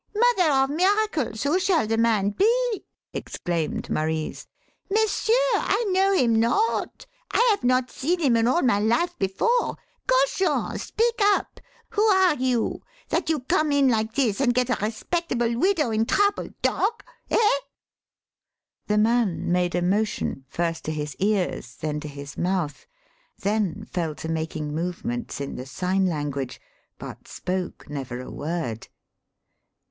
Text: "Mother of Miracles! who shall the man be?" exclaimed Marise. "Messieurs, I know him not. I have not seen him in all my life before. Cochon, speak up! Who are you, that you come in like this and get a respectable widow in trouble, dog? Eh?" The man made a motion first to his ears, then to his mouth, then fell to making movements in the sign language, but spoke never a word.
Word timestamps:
"Mother 0.15 0.51
of 0.51 0.71
Miracles! 0.75 1.43
who 1.43 1.59
shall 1.59 1.85
the 1.85 1.95
man 1.95 2.31
be?" 2.31 2.85
exclaimed 3.13 3.87
Marise. 3.91 4.47
"Messieurs, 4.89 5.35
I 5.53 5.85
know 5.89 6.11
him 6.13 6.39
not. 6.39 7.05
I 7.31 7.47
have 7.51 7.63
not 7.63 7.91
seen 7.91 8.19
him 8.19 8.35
in 8.35 8.47
all 8.47 8.63
my 8.63 8.79
life 8.79 9.15
before. 9.19 9.77
Cochon, 10.07 10.79
speak 10.79 11.19
up! 11.21 11.59
Who 11.91 12.01
are 12.07 12.33
you, 12.33 12.81
that 13.09 13.29
you 13.29 13.41
come 13.41 13.71
in 13.71 13.89
like 13.89 14.15
this 14.15 14.41
and 14.41 14.55
get 14.55 14.71
a 14.71 14.77
respectable 14.83 15.55
widow 15.55 15.91
in 15.91 16.07
trouble, 16.07 16.49
dog? 16.63 17.03
Eh?" 17.29 17.37
The 18.87 18.97
man 18.97 19.51
made 19.51 19.75
a 19.75 19.83
motion 19.83 20.45
first 20.49 20.83
to 20.85 20.91
his 20.91 21.15
ears, 21.17 21.75
then 21.75 21.99
to 21.99 22.07
his 22.07 22.39
mouth, 22.39 22.87
then 23.39 23.85
fell 23.85 24.15
to 24.15 24.27
making 24.29 24.73
movements 24.73 25.39
in 25.39 25.57
the 25.57 25.67
sign 25.67 26.07
language, 26.07 26.59
but 26.97 27.27
spoke 27.27 27.87
never 27.87 28.19
a 28.19 28.31
word. 28.31 28.87